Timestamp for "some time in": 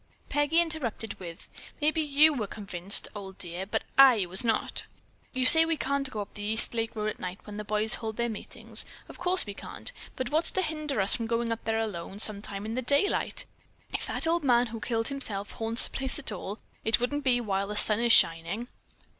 12.17-12.73